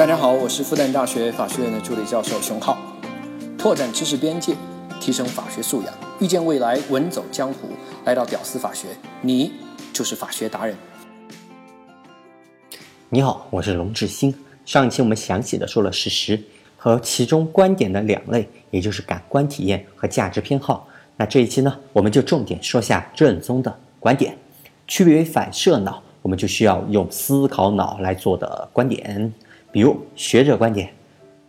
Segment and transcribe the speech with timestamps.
[0.00, 2.78] 大家好，我是复旦大学法学院的助理教授熊浩，
[3.58, 4.54] 拓展知识边界，
[4.98, 7.68] 提升法学素养，遇见未来，稳走江湖。
[8.06, 8.88] 来到屌丝法学，
[9.20, 9.52] 你
[9.92, 10.74] 就是法学达人。
[13.10, 14.34] 你好，我是龙志新。
[14.64, 16.42] 上一期我们详细的说了事实
[16.78, 20.88] 和其中观点的两类，也就是感官体验和价值偏好。
[21.18, 24.34] 那这一期呢，我们就重点说下正宗的观点，
[24.88, 29.30] 区别于反射脑，我们就需要用思考脑来做的观点，
[29.72, 30.92] 比如学者观点、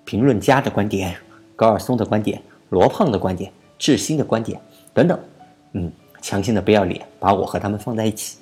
[0.05, 1.16] 评论家的观点、
[1.55, 4.59] 高尔松的观点、罗胖的观点、智新的观点
[4.94, 5.20] 等等。
[5.73, 8.38] 嗯，强行的不要脸，把我和他们放在一起。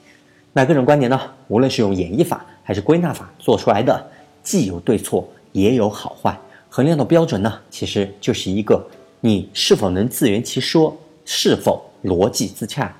[0.54, 4.06] 那各种观点呢，无论是用演绎法还是归纳法做出来的，
[4.44, 6.38] 既有对错，也有好坏。
[6.70, 8.86] 衡量的标准呢，其实就是一个
[9.22, 10.96] 你是否能自圆其说。
[11.32, 12.92] 是否逻辑自洽？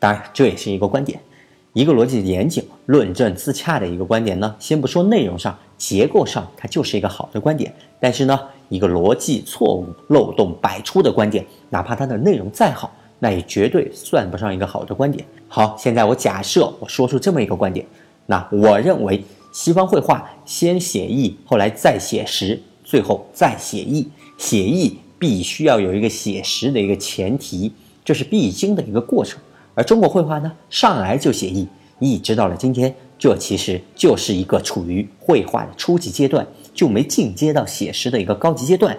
[0.00, 1.20] 当然，这也是一个观点，
[1.74, 4.56] 一个逻辑严谨、论证自洽的一个观点呢。
[4.58, 7.72] 先不说内容上、结构上，它就是一个好的观点。
[7.98, 15.24] 但是呢，一个逻辑错误、漏洞百出的观点，哪怕它的内容再好，那也绝对算不上一个好的观点。
[15.48, 17.86] 好，现在我假设我说出这么一个观点，
[18.26, 24.98] 那我认为西方绘画先写意，后来再写实，最后再写意，写意。
[25.20, 27.72] 必须要有一个写实的一个前提，
[28.04, 29.40] 这是必经的一个过程。
[29.74, 31.66] 而中国绘画呢，上来就写意，
[31.98, 38.96] 一直到了今天，这其实就是一个处于绘画的初级阶段，就没进阶到写实的一个高级阶段。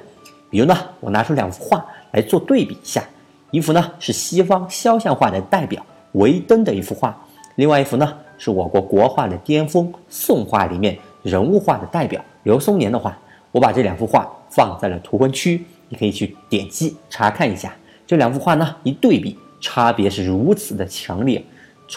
[0.49, 3.03] 比如呢，我拿出两幅画来做对比一下，
[3.51, 7.17] 一幅呢是西方肖像画的代表维登的一幅画，
[7.55, 13.17] 另外一幅呢是我国国画的巅峰宋画里面人物画的代表刘松年的画。
[13.51, 15.63] 我把这两幅画放在了图文区。
[15.91, 21.43] 你可以去点击查看一下这两幅画呢，一对比，差别是如此的强烈。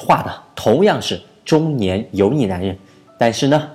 [0.00, 2.76] 画的同样是中年油腻男人，
[3.18, 3.68] 但是呢，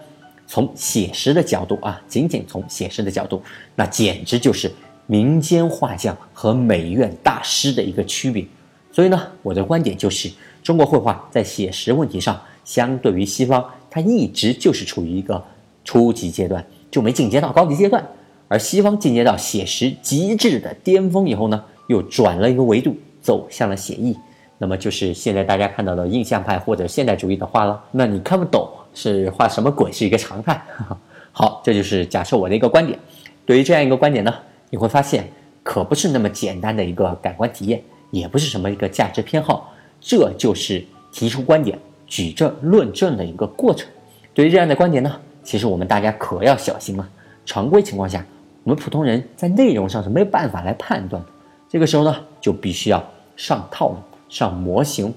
[0.47, 3.41] 从写实的角度啊，仅仅从写实的角度，
[3.75, 4.71] 那简直就是
[5.05, 8.45] 民间画匠和美院大师的一个区别。
[8.91, 10.31] 所以呢，我的观点就是，
[10.63, 15.43] 中国绘画在写实问题上，相对于西方，它一直就是处于一个
[15.83, 18.03] 初级阶段，就没进阶到高级阶段。
[18.47, 24.15] 而西方进阶到写实极致的巅峰以后呢，又转了一个维度，走向了写意，
[24.57, 27.83] 那么就是现在大家看到的印象派或者现代主义的画了。
[27.91, 30.61] 那你看不懂是画什么鬼是一个常态。
[31.31, 32.97] 好，这就是假设我的一个观点。
[33.45, 34.33] 对于这样一个观点呢，
[34.69, 35.27] 你会发现
[35.63, 37.81] 可不是那么简单的一个感官体验，
[38.11, 43.87] 也不是什么一个价值偏好，这就是提出观点、举证论证的一个过程。
[44.33, 47.07] 对于这样的观点呢，其实我们大家可要小心了。
[47.45, 48.25] 常规情况下。
[48.63, 51.29] 我们普通人在内容上是没有办法来判断的，
[51.69, 53.01] 这个时候呢，就必须要
[53.37, 53.95] 上套路、
[54.29, 55.13] 上模型。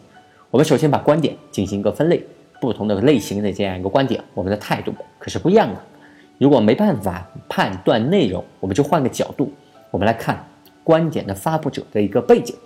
[0.50, 2.24] 我们首先把观点进行一个分类，
[2.60, 5.80] 不同的类型的这样一个观点，我们的态度可是不一样的。
[6.38, 9.52] 如果没办法判断内容，我们就换个角度，
[9.90, 10.44] 我们来看
[10.82, 12.56] 观点的发布者的一个背景。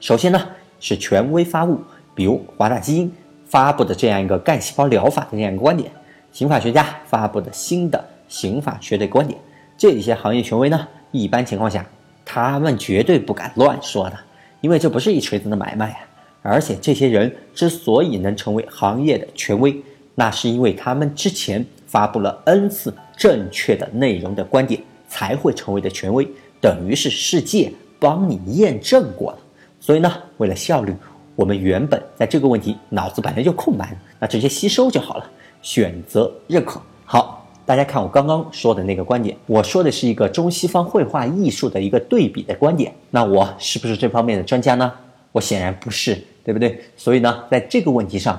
[0.00, 0.40] 首先呢，
[0.80, 1.78] 是权威发物，
[2.14, 3.12] 比如华大基因
[3.44, 5.90] 发布的这样一个干细胞疗法的这样一个观点，
[6.32, 9.38] 刑法学家发布的新的刑法学的观点。
[9.76, 11.86] 这些行业权威呢，一般情况下，
[12.24, 14.16] 他们绝对不敢乱说的，
[14.64, 15.98] 因为这不是一锤子的买卖啊。
[16.40, 19.76] 而且这些人之所以能成为行业的权威，
[20.14, 26.26] 那是因为他们之前发布了 n 次正确的内容的观点，才会成为的权威，
[26.62, 27.70] 等于是世界
[28.00, 29.38] 帮你验证过了。
[29.78, 30.94] 所以呢，为了效率，
[31.36, 35.30] 我们原本在这个问题脑子本来就空白，那直接吸收就好了，
[35.60, 36.80] 选择认可。
[37.04, 37.43] 好。
[37.66, 42.92] 大家看我刚刚说的那个观点，我说的是一个中西方绘画艺术的一个对比的观点。
[43.10, 44.92] 那我是不是这方面的专家呢？
[45.32, 46.14] 我显然不是，
[46.44, 46.78] 对不对？
[46.94, 48.38] 所以呢，在这个问题上，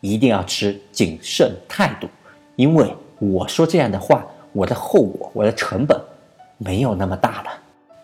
[0.00, 2.06] 一定要持谨慎态度，
[2.56, 2.86] 因为
[3.18, 5.98] 我说这样的话，我的后果、我的成本
[6.58, 7.50] 没有那么大了。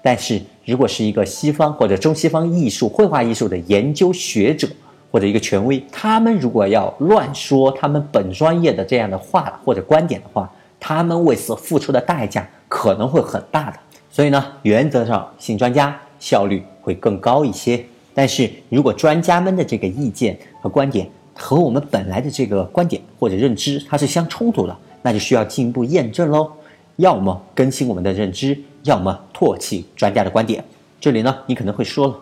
[0.02, 4.66] 但是如果是一个西方或者中西方艺术、绘画艺术的研究学者
[5.12, 10.52] 或者一个权威，他们如果要乱说他们本专业的这样的话或者观点的话，
[10.86, 13.78] 他们为此付出的代价可能会很大的，
[14.10, 17.82] 所以呢，原则上信专家效率会更高一些。
[18.12, 26.52] 但是如果专家们的这个意见和观点和我们本来的这个观点或者认知它是相冲突的，那就需要进一步验证喽。
[26.96, 30.62] 要么更新我们的认知，要么唾弃专家的观点。
[31.00, 32.14] 这里呢，你可能会说了，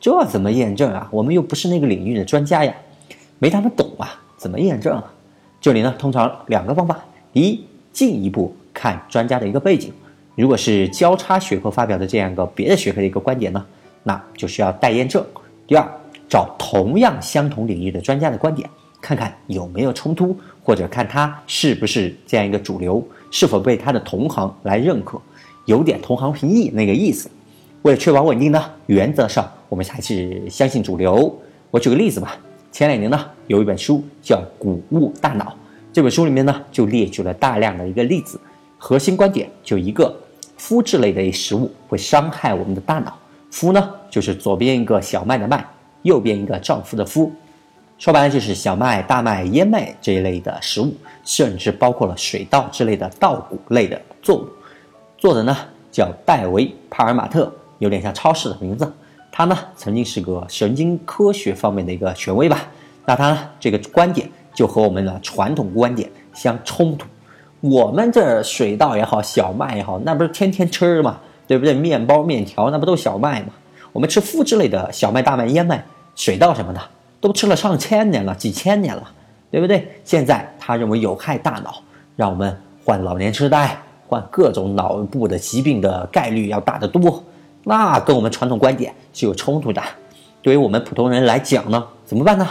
[0.00, 1.08] 这怎么验证啊？
[1.12, 2.74] 我们又不是那个领域的专家呀，
[3.38, 5.04] 没他们懂啊，怎么验证啊？
[5.60, 6.98] 这里呢，通常两个方法，
[7.32, 7.67] 第一。
[7.92, 9.92] 进一步看专家的一个背景，
[10.34, 13.64] 如果是交叉学科发表的这样一个别的学科的一个观点呢，
[14.02, 15.24] 那就需要待验证。
[15.66, 15.86] 第二，
[16.28, 18.68] 找同样相同领域的专家的观点，
[19.00, 23.06] 看看有没有冲突，或者看他是不是这样一个主流。
[23.30, 25.20] 是否被他的同行来认可，
[25.66, 27.28] 有点同行评议那个意思。
[27.82, 31.38] 为了确保稳定呢，原则上我们还是相信主流。
[31.70, 32.34] 我举个例子吧，
[32.72, 35.44] 前两年呢有一本书叫《谷物大脑》，
[35.92, 38.40] 这本书里面呢就列举了大量的一个例子，
[38.76, 40.14] 核心观点就一个：
[40.58, 43.18] 麸质类的食物会伤害我们的大脑。
[43.50, 45.64] 麸呢就是左边一个小麦的麦，
[46.02, 47.32] 右边一个丈夫的夫，
[47.98, 50.94] 说白了就是小麦、大麦、燕麦这一类的食物，
[51.24, 54.48] 甚至包括了水稻之类的稻谷类的作物。
[55.16, 55.56] 作者呢
[55.90, 57.52] 叫戴维·帕尔马特。
[57.78, 58.92] 有点像超市的名字，
[59.30, 62.66] 他呢曾经是个神经科学方面的一个权威吧？
[63.06, 67.06] 那他呢这个观点就和我们的传统观点相冲突。
[67.60, 71.18] 我们这水稻也好，小麦也好，那不是天天吃吗？
[71.46, 71.74] 对不对？
[71.74, 73.48] 面包、面条那不都小麦吗？
[73.92, 75.84] 我们吃麸质类的小麦、大麦、燕麦、
[76.14, 76.80] 水稻什么的，
[77.20, 79.10] 都吃了上千年了，几千年了，
[79.50, 80.00] 对不对？
[80.04, 81.82] 现在他认为有害大脑，
[82.14, 87.24] 让我们患老年痴呆、患各种脑部的疾病的概率要大得多。
[87.64, 89.82] 那跟我们传统观点是有冲突的，
[90.42, 92.46] 对于我们普通人来讲呢，怎么办呢？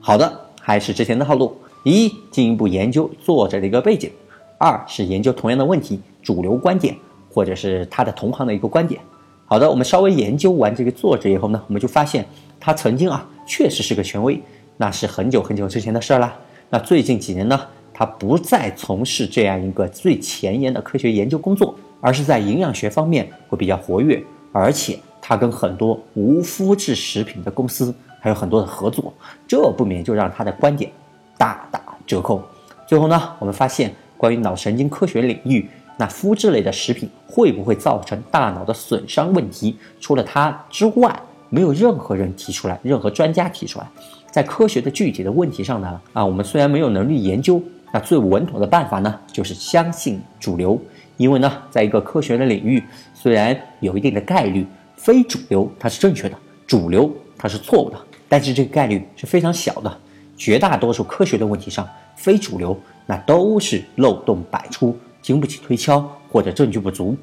[0.00, 4.08] 好的，还是之前的套路：一、进一步研究作者的一个背景；
[4.56, 6.96] 二是研究同样的问题主流观点
[7.30, 8.98] 或者是他的同行的一个观点。
[9.44, 12.24] 好的，我们稍微研究完这个作者以后呢，我们就发现
[12.58, 14.40] 他曾经啊确实是个权威，
[14.78, 16.34] 那是很久很久之前的事儿了。
[16.70, 17.60] 那最近几年呢，
[17.92, 21.76] 他不再从事这样一个最前沿的科学研究工作。
[22.00, 24.22] 而是在营养学方面会比较活跃，
[24.52, 27.94] 而且他跟很多无麸质食品的公司
[28.24, 29.12] 还有很多的合作，
[29.46, 30.90] 这不免就让他的观点
[31.36, 32.42] 大打折扣。
[32.86, 35.68] 最后呢，我们发现关于脑神经科学领域，
[35.98, 41.14] 那麸质类的食品会不会造成大脑的损伤问题，除了他之外，
[41.50, 43.86] 没有任何人提出来，任何专家提出来。
[44.30, 47.62] 在科学的具体的问题上呢，啊，我们虽然没有能力研究，
[47.92, 50.80] 那最稳妥的办法呢，就是相信主流。
[51.18, 52.82] 因为呢，在一个科学的领域，
[53.12, 54.66] 虽然有一定的概率，
[54.96, 56.36] 非主流它是正确的，
[56.66, 57.96] 主流它是错误的，
[58.34, 59.98] 但是这个概率是非常小的。
[60.36, 62.76] 绝大多数科学的问题上，非主流
[63.06, 66.00] 那都是漏洞百出，经不起推敲
[66.32, 67.16] 或者证据不足。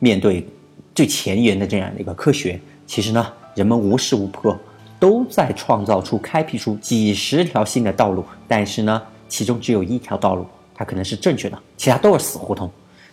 [0.00, 0.44] 面对
[0.92, 4.58] 最前沿的这样的一个科学，其实呢，人们无时无刻
[4.98, 12.68] 都在创造出、开辟出几十条新的道路，但是呢，其中只有一条道路它可能是正确的，其他都是死胡同。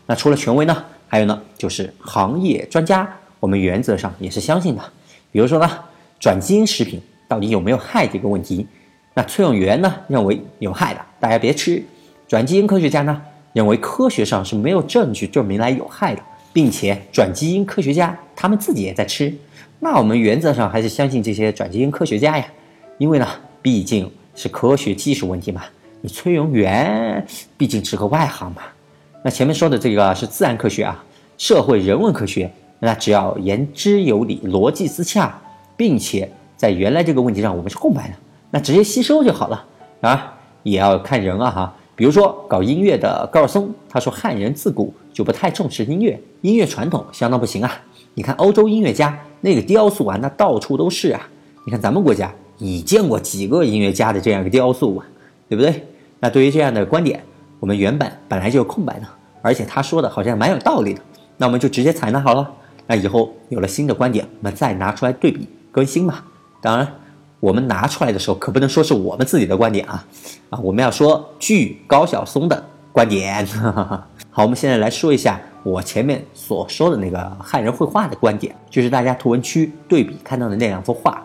[0.08, 3.08] 那除了权威呢，还有呢，就是行业专家，
[3.40, 4.82] 我们原则上也是相信的。
[5.32, 5.70] 比如说呢，
[6.20, 8.66] 转基因食品到底有没有害这个问题，
[9.14, 11.84] 那崔永元呢认为有害的，大家别吃。
[12.28, 13.22] 转基因科学家呢
[13.54, 16.22] 认为科学上是没有证据证明来有害的，
[16.52, 19.34] 并且转基因科学家他们自己也在吃。
[19.80, 22.46] 那我们原则上还是相信这些转基因科学家呀，
[22.98, 23.28] 因为呢
[23.62, 25.64] 毕竟是科学技术问题嘛。
[26.02, 27.26] 你崔永元
[27.58, 28.62] 毕竟是个外行嘛。
[29.24, 31.04] 那前面说的这个是自然科学啊，
[31.38, 35.40] 社会人文科学，那只要言之有理、逻辑自洽，
[35.78, 36.30] 并且
[36.64, 38.16] 在原来这个问题上我们是空白的，
[38.52, 39.66] 那直接吸收就好了
[40.00, 40.34] 啊，
[40.64, 41.76] 也要看人啊哈。
[41.94, 47.70] 比如说搞音乐的高尔松，他说汉人自古就不太重视音乐，音乐传统相当不行啊。
[48.14, 51.20] 你看欧洲音乐家那个雕塑啊，那到处都是啊。
[51.66, 55.06] 你看咱们国家，你见过几个音乐家的这样一个雕塑啊，
[55.50, 55.86] 对不对？
[56.22, 57.22] 那对于这样的观点。
[57.60, 59.08] 我们原本本来就是空白的，
[59.42, 61.02] 而且他说的好像蛮有道理的，
[61.36, 62.50] 那我们就直接采纳好了。
[62.88, 66.24] 那以后有了新的观点，我们再拿出来对比更新嘛。
[66.64, 66.88] 当然，
[67.42, 70.06] 我们拿出来的时候可不能说是我们自己的观点啊，
[70.50, 73.46] 啊，我们要说据高晓松的观点。
[74.32, 81.22] 好，我们现在来说一下我前面所说的那个汉人绘画的观点，就是大家图文区对比看到的那两幅画。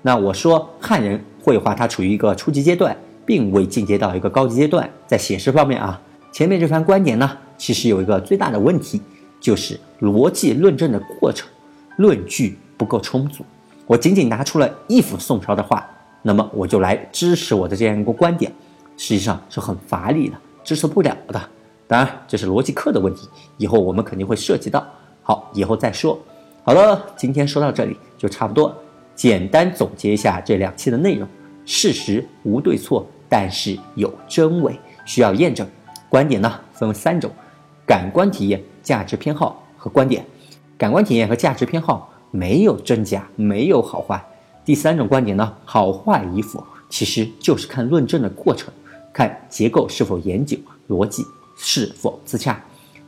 [0.00, 2.96] 那我说汉人绘画它处于一个初级阶段。
[3.24, 5.98] 并未进阶到一个高级阶段，在写实方面啊，
[6.32, 9.00] 前面这番观点呢，其实有一个最大的问题，
[9.40, 11.48] 就是逻辑论证的过程，
[11.98, 13.44] 论据不够充足。
[13.92, 15.86] 我仅仅拿出了一幅宋朝的画，
[16.22, 18.50] 那么我就来支持我的这样一个观点，
[18.96, 21.38] 实际上是很乏力的，支持不了的。
[21.86, 24.82] 当然，这是逻辑课的问题，以后我们肯定会涉及到。
[25.22, 26.18] 好，以后再说。
[26.64, 28.74] 好了，今天说到这里就差不多，
[29.14, 31.28] 简单总结一下这两期的内容。
[31.66, 35.68] 事实无对错，但是有真伪，需要验证。
[36.08, 37.30] 观点呢分为三种：
[37.86, 40.24] 感官体验、价值偏好和观点。
[40.78, 44.20] 感官体验和价值偏好没有真假，没有好坏。
[44.64, 48.72] 第三种观点呢，好坏与否，其实就是看论证的过程，
[49.12, 51.24] 看结构是否严谨，逻辑
[51.56, 52.60] 是否自洽。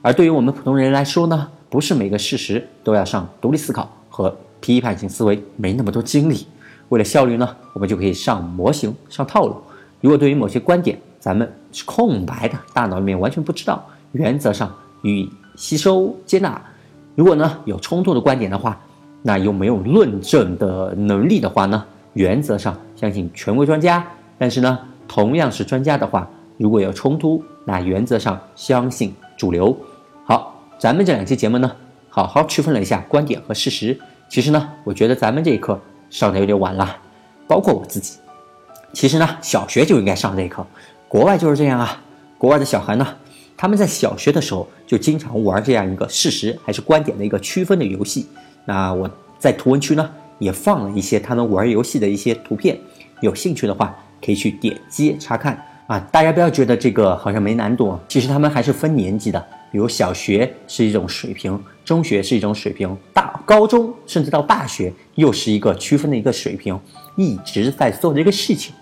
[0.03, 6.47] 而对于我们普通人来说呢，不是每个事实都要上独立思考和批判性思维，没那么多精力。
[6.91, 9.57] 为了效率呢，我们就可以上模型、上套路。
[10.01, 14.71] 如果对于某些观点咱们是空白的，大脑里面完全不知道，原则上
[15.03, 16.61] 予以吸收接纳。
[17.15, 18.79] 如果呢有冲突的观点的话，
[19.27, 24.07] 那又没有论证的能力的话呢，原则上相信权威专家。
[24.37, 24.79] 但是呢，
[25.09, 26.29] 同样是专家的话，
[26.59, 29.75] 如果有冲突，那原则上相信主流。
[30.27, 31.73] 好，咱们这两期节目呢，
[32.11, 33.99] 好好区分了一下观点和事实。
[34.29, 36.95] 其实呢，我觉得咱们这一课上的有点晚了，
[37.49, 38.19] 包括我自己。
[38.93, 40.67] 其实呢，小学就应该上这一课。
[41.09, 42.03] 国外就是这样啊，
[42.37, 43.07] 国外的小孩呢，
[43.57, 48.27] 他们在小学的时候就经常玩这样一个事实还是观点的一个区分的游戏。
[48.65, 52.79] 那我在图文区呢也放了一些他们玩游戏的一些图片，
[53.21, 53.95] 有兴趣的话
[54.25, 55.99] 可以去点击查看啊。
[56.11, 66.79] 大家不要觉得这个好像没难度，其实他们还是分年级的，比如小学是一种水平，中学是一种水平，大高中甚至到大学又是一个区分的一个水平，
[67.17, 68.75] 一直在做这个事情。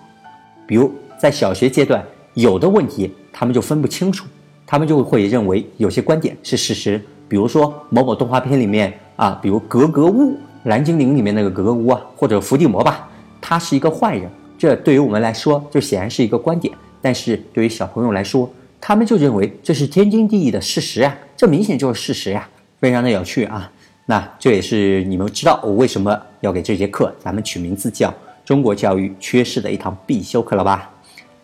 [0.66, 4.26] 比如在小学阶段，有的问题他们就分不清楚，
[4.64, 13.08] 他们就会认为有些观点是事实，比如说某某动画片里面啊，比如格格巫、蓝精灵里面那个格格巫啊，或者伏地魔吧，
[13.40, 18.50] 他是一个坏人，这对于我们来说就显然是一个观点，但是对于小朋友来说，
[18.80, 22.48] 他们就认为这是天经地义的事实呀，这明显就是事实呀，
[22.80, 23.70] 非常的有趣啊。
[24.06, 28.12] 那这也是你们知道我为什么要给这节课咱们取名字叫。
[28.44, 30.90] 中国教育缺失的一堂必修课了吧？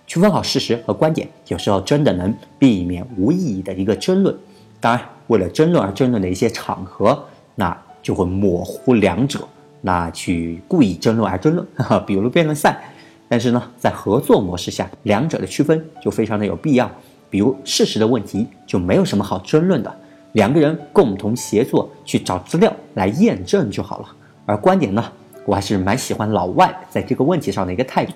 [0.09, 4.37] 区分好事实和观点，有时候真的能避免无意义的一个争论。
[4.81, 7.25] 当然，为了争论而争论的一些场合，
[7.59, 9.41] 那就会模糊两者，
[9.81, 11.67] 那去故意争论而争论，
[12.07, 12.81] 比如辩论赛。
[13.29, 16.89] 但是呢，在合作模式下，两者的区分就非常的有必要。
[17.29, 19.93] 比如事实的问题就没有什么好争论的，
[20.35, 24.09] 两个人共同协作去找资料来验证就好了。
[24.47, 25.05] 而观点呢？
[25.45, 28.13] 我还是蛮喜欢老外在这个问题上的一个态度。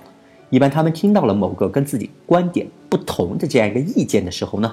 [0.50, 4.70] 一般他们听到了某个跟自己观点不同的这样一个意见的时候呢，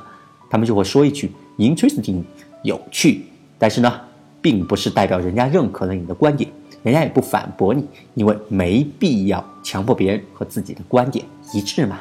[0.49, 2.21] 他们就会说一句 “interesting”，
[2.63, 3.23] 有趣。
[3.57, 4.01] 但是呢，
[4.41, 6.49] 并不是代表人家认可了你的观点，
[6.83, 11.99] 人家也不反驳你，因为没必要强迫别人和自己的观点一致嘛。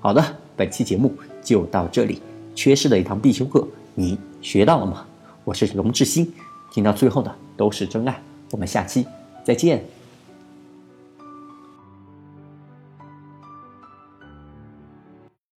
[0.00, 0.24] 好的，
[0.56, 2.20] 本期节目就到这里。
[2.54, 5.06] 缺失的一堂必修课，你学到了吗？
[5.44, 6.32] 我是龙志新，
[6.72, 8.20] 听到最后的都是真爱。
[8.50, 9.06] 我们下期。
[9.44, 9.97] 再见。